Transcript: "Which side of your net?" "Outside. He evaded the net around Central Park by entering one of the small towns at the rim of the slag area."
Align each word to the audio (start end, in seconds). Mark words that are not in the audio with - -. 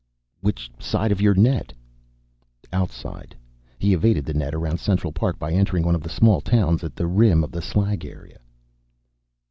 "Which 0.39 0.71
side 0.79 1.11
of 1.11 1.21
your 1.21 1.35
net?" 1.35 1.73
"Outside. 2.73 3.35
He 3.77 3.93
evaded 3.93 4.25
the 4.25 4.33
net 4.33 4.55
around 4.55 4.79
Central 4.79 5.13
Park 5.13 5.37
by 5.37 5.51
entering 5.51 5.83
one 5.83 5.93
of 5.93 6.01
the 6.01 6.09
small 6.09 6.41
towns 6.41 6.83
at 6.83 6.95
the 6.95 7.05
rim 7.05 7.43
of 7.43 7.51
the 7.51 7.61
slag 7.61 8.03
area." 8.03 8.39